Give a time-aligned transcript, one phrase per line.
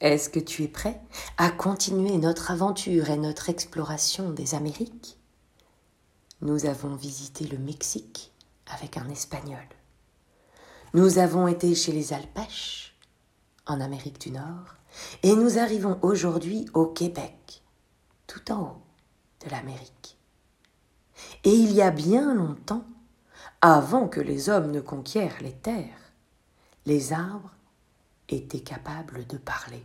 [0.00, 0.98] Est-ce que tu es prêt
[1.36, 5.18] à continuer notre aventure et notre exploration des Amériques?
[6.40, 8.32] Nous avons visité le Mexique
[8.66, 9.58] avec un Espagnol.
[10.94, 12.96] Nous avons été chez les Alpèches,
[13.66, 14.74] en Amérique du Nord,
[15.22, 17.62] et nous arrivons aujourd'hui au Québec,
[18.26, 18.82] tout en haut
[19.44, 20.16] de l'Amérique.
[21.44, 22.86] Et il y a bien longtemps,
[23.60, 26.14] avant que les hommes ne conquièrent les terres,
[26.86, 27.52] les arbres
[28.30, 29.84] étaient capables de parler.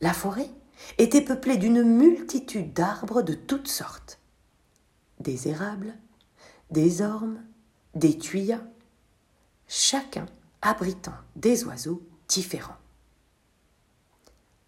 [0.00, 0.50] La forêt
[0.98, 4.18] était peuplée d'une multitude d'arbres de toutes sortes.
[5.20, 5.94] Des érables,
[6.70, 7.42] des ormes,
[7.94, 8.62] des tuyas,
[9.66, 10.26] chacun
[10.62, 12.76] abritant des oiseaux différents.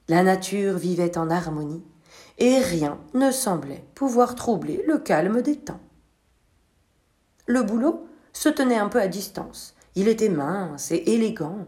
[0.08, 1.84] La nature vivait en harmonie
[2.38, 5.80] et rien ne semblait pouvoir troubler le calme des temps.
[7.46, 9.74] Le boulot se tenait un peu à distance.
[9.94, 11.66] Il était mince et élégant,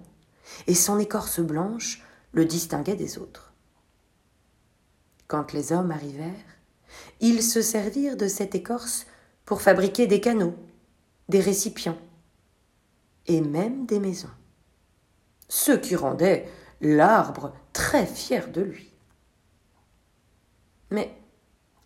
[0.67, 3.53] et son écorce blanche le distinguait des autres.
[5.27, 6.59] Quand les hommes arrivèrent,
[7.21, 9.07] ils se servirent de cette écorce
[9.45, 10.55] pour fabriquer des canaux,
[11.29, 11.99] des récipients
[13.27, 14.29] et même des maisons.
[15.49, 16.49] Ce qui rendait
[16.81, 18.91] l'arbre très fier de lui.
[20.91, 21.15] Mais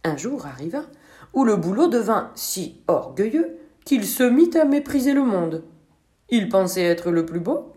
[0.05, 0.85] un jour arriva
[1.33, 5.65] où le boulot devint si orgueilleux qu'il se mit à mépriser le monde.
[6.31, 7.74] Il pensait être le plus beau.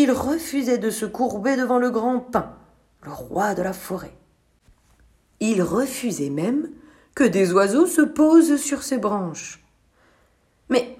[0.00, 2.54] Il refusait de se courber devant le grand pin,
[3.02, 4.16] le roi de la forêt.
[5.40, 6.70] Il refusait même
[7.16, 9.60] que des oiseaux se posent sur ses branches.
[10.68, 10.96] Mais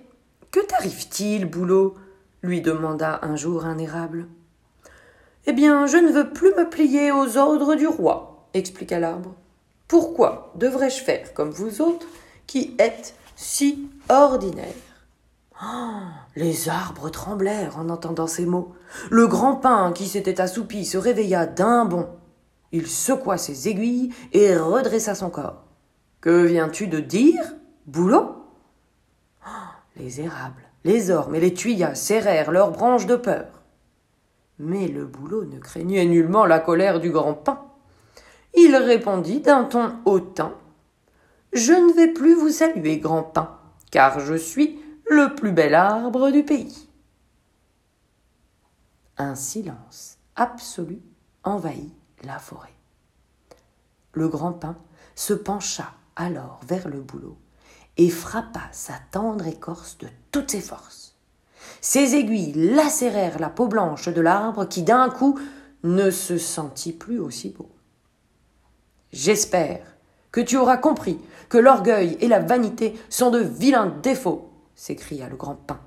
[0.50, 1.94] que t'arrive-t-il, Boulot?
[2.42, 4.26] lui demanda un jour un érable.
[5.46, 9.32] Eh bien, je ne veux plus me plier aux ordres du roi, expliqua l'arbre.
[9.86, 12.08] Pourquoi devrais-je faire comme vous autres
[12.48, 14.74] qui êtes si ordinaires?
[16.36, 18.74] Les arbres tremblèrent en entendant ces mots.
[19.10, 22.08] Le grand pin qui s'était assoupi se réveilla d'un bond.
[22.70, 25.64] Il secoua ses aiguilles et redressa son corps.
[26.20, 27.42] Que viens-tu de dire,
[27.86, 28.36] Boulot?
[29.46, 29.50] Oh,
[29.96, 33.46] Les érables, les ormes et les tuyas serrèrent leurs branches de peur.
[34.58, 37.60] Mais le boulot ne craignait nullement la colère du grand pin.
[38.54, 40.52] Il répondit d'un ton hautain.
[41.52, 43.56] Je ne vais plus vous saluer, grand pin,
[43.90, 44.78] car je suis
[45.10, 46.88] le plus bel arbre du pays.
[49.16, 51.00] Un silence absolu
[51.44, 51.92] envahit
[52.24, 52.74] la forêt.
[54.12, 54.76] Le grand pin
[55.14, 57.36] se pencha alors vers le boulot
[57.96, 61.16] et frappa sa tendre écorce de toutes ses forces.
[61.80, 65.38] Ses aiguilles lacérèrent la peau blanche de l'arbre qui d'un coup
[65.82, 67.70] ne se sentit plus aussi beau.
[69.12, 69.80] J'espère
[70.30, 71.18] que tu auras compris
[71.48, 74.47] que l'orgueil et la vanité sont de vilains défauts,
[74.78, 75.80] s'écria le grand pin.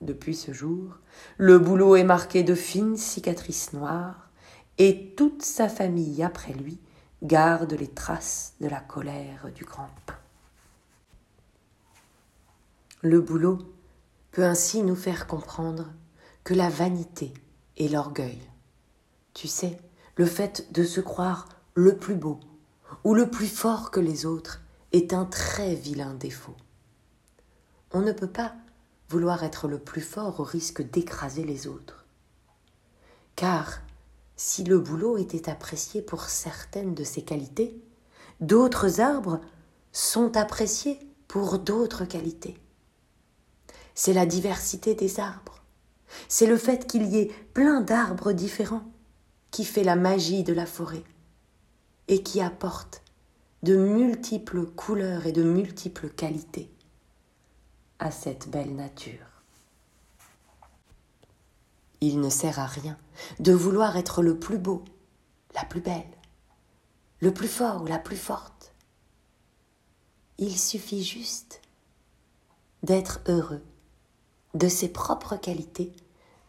[0.00, 0.98] Depuis ce jour,
[1.36, 4.30] le boulot est marqué de fines cicatrices noires,
[4.78, 6.80] et toute sa famille après lui
[7.22, 10.16] garde les traces de la colère du grand pin.
[13.02, 13.58] Le boulot
[14.32, 15.92] peut ainsi nous faire comprendre
[16.44, 17.34] que la vanité
[17.76, 18.40] et l'orgueil,
[19.34, 19.78] tu sais,
[20.16, 22.40] le fait de se croire le plus beau
[23.04, 24.62] ou le plus fort que les autres
[24.92, 26.56] est un très vilain défaut.
[27.94, 28.54] On ne peut pas
[29.08, 32.04] vouloir être le plus fort au risque d'écraser les autres.
[33.36, 33.80] Car
[34.36, 37.80] si le boulot était apprécié pour certaines de ses qualités,
[38.40, 39.40] d'autres arbres
[39.92, 42.58] sont appréciés pour d'autres qualités
[43.94, 45.62] c'est la diversité des arbres.
[46.28, 48.84] C'est le fait qu'il y ait plein d'arbres différents
[49.50, 51.04] qui fait la magie de la forêt
[52.08, 53.02] et qui apporte
[53.62, 56.70] de multiples couleurs et de multiples qualités
[57.98, 59.26] à cette belle nature.
[62.00, 62.98] Il ne sert à rien
[63.38, 64.84] de vouloir être le plus beau,
[65.54, 66.02] la plus belle,
[67.20, 68.74] le plus fort ou la plus forte.
[70.38, 71.62] Il suffit juste
[72.82, 73.62] d'être heureux
[74.54, 75.92] de ses propres qualités,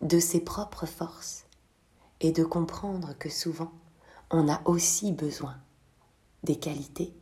[0.01, 1.45] de ses propres forces,
[2.19, 3.71] et de comprendre que souvent
[4.31, 5.57] on a aussi besoin
[6.43, 7.13] des qualités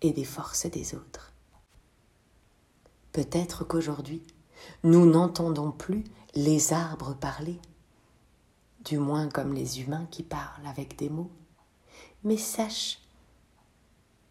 [0.00, 1.32] et des forces des autres.
[3.18, 4.22] Peut-être qu'aujourd'hui,
[4.84, 6.04] nous n'entendons plus
[6.36, 7.58] les arbres parler,
[8.84, 11.32] du moins comme les humains qui parlent avec des mots,
[12.22, 13.00] mais sache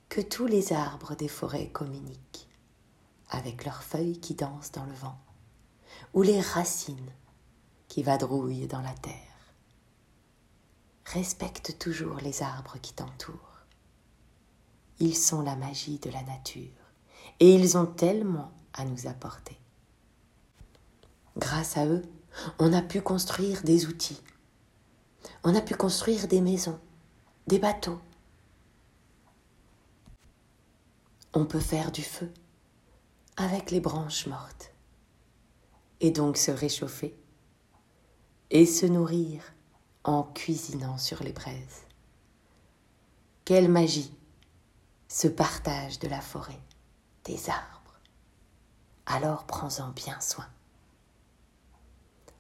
[0.07, 2.47] que tous les arbres des forêts communiquent
[3.29, 5.19] avec leurs feuilles qui dansent dans le vent,
[6.13, 7.11] ou les racines
[7.89, 9.53] qui vadrouillent dans la terre.
[11.07, 13.65] Respecte toujours les arbres qui t'entourent.
[14.99, 16.71] Ils sont la magie de la nature
[17.41, 18.53] et ils ont tellement
[18.85, 19.57] nous apporter.
[21.37, 22.03] Grâce à eux,
[22.59, 24.21] on a pu construire des outils,
[25.43, 26.79] on a pu construire des maisons,
[27.47, 27.99] des bateaux.
[31.33, 32.31] On peut faire du feu
[33.35, 34.71] avec les branches mortes
[35.99, 37.15] et donc se réchauffer
[38.49, 39.41] et se nourrir
[40.03, 41.83] en cuisinant sur les braises.
[43.45, 44.13] Quelle magie
[45.07, 46.59] ce partage de la forêt,
[47.23, 47.76] des arbres.
[49.09, 50.45] Alors prends-en bien soin.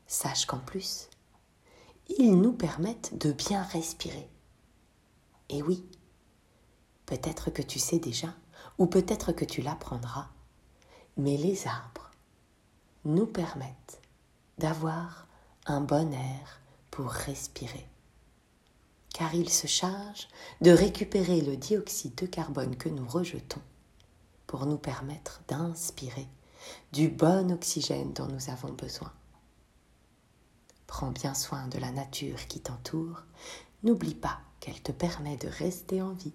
[0.05, 1.09] Sache qu'en plus,
[2.19, 4.29] ils nous permettent de bien respirer.
[5.47, 5.85] Et oui,
[7.05, 8.33] peut-être que tu sais déjà,
[8.77, 10.27] ou peut-être que tu l'apprendras,
[11.15, 12.11] mais les arbres
[13.05, 14.01] nous permettent
[14.57, 15.27] d'avoir
[15.67, 16.59] un bon air
[16.91, 17.87] pour respirer.
[19.13, 20.27] Car ils se chargent
[20.59, 23.61] de récupérer le dioxyde de carbone que nous rejetons
[24.47, 26.27] pour nous permettre d'inspirer
[26.91, 29.11] du bon oxygène dont nous avons besoin.
[30.87, 33.23] Prends bien soin de la nature qui t'entoure.
[33.83, 36.33] N'oublie pas qu'elle te permet de rester en vie.